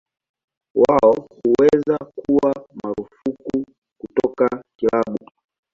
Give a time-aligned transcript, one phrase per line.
[0.75, 1.11] Wao
[1.43, 3.65] huweza kuwa marufuku
[3.97, 5.17] kutoka kilabu.